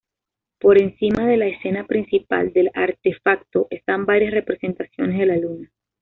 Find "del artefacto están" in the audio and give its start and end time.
2.53-4.07